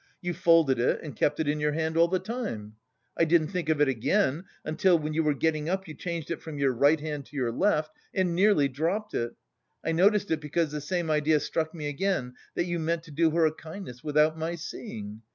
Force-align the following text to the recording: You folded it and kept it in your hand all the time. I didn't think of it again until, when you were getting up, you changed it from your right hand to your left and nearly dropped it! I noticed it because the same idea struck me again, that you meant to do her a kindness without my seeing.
You 0.19 0.33
folded 0.33 0.79
it 0.79 0.99
and 1.03 1.15
kept 1.15 1.39
it 1.39 1.47
in 1.47 1.59
your 1.59 1.73
hand 1.73 1.95
all 1.95 2.07
the 2.07 2.17
time. 2.17 2.73
I 3.15 3.23
didn't 3.23 3.49
think 3.49 3.69
of 3.69 3.79
it 3.81 3.87
again 3.87 4.45
until, 4.65 4.97
when 4.97 5.13
you 5.13 5.21
were 5.21 5.35
getting 5.35 5.69
up, 5.69 5.87
you 5.87 5.93
changed 5.93 6.31
it 6.31 6.41
from 6.41 6.57
your 6.57 6.71
right 6.73 6.99
hand 6.99 7.27
to 7.27 7.35
your 7.35 7.51
left 7.51 7.91
and 8.11 8.33
nearly 8.33 8.67
dropped 8.67 9.13
it! 9.13 9.33
I 9.85 9.91
noticed 9.91 10.31
it 10.31 10.41
because 10.41 10.71
the 10.71 10.81
same 10.81 11.11
idea 11.11 11.39
struck 11.39 11.75
me 11.75 11.87
again, 11.87 12.33
that 12.55 12.65
you 12.65 12.79
meant 12.79 13.03
to 13.03 13.11
do 13.11 13.29
her 13.29 13.45
a 13.45 13.53
kindness 13.53 14.03
without 14.03 14.35
my 14.39 14.55
seeing. 14.55 15.21